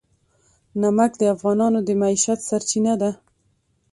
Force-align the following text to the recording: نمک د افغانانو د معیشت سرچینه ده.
نمک 0.81 1.11
د 1.19 1.23
افغانانو 1.35 1.79
د 1.87 1.89
معیشت 2.01 2.39
سرچینه 2.49 2.93
ده. 3.01 3.11